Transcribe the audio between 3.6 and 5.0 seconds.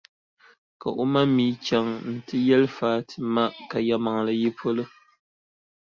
ka yɛlimaŋli yi polo.